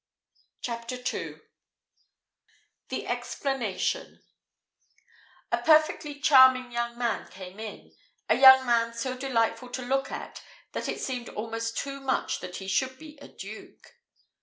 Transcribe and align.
CHAPTER 0.63 0.95
II 0.95 1.41
THE 2.89 3.05
EXPLANATION 3.05 4.23
A 5.51 5.57
perfectly 5.59 6.19
charming 6.19 6.71
young 6.71 6.97
man 6.97 7.29
came 7.29 7.59
in 7.59 7.95
a 8.27 8.35
young 8.35 8.65
man 8.65 8.95
so 8.95 9.15
delightful 9.15 9.69
to 9.69 9.83
look 9.83 10.11
at 10.11 10.41
that 10.71 10.89
it 10.89 11.01
seemed 11.01 11.29
almost 11.29 11.77
too 11.77 11.99
much 11.99 12.39
that 12.39 12.55
he 12.55 12.67
should 12.67 12.97
be 12.97 13.19
a 13.19 13.27
duke. 13.27 13.93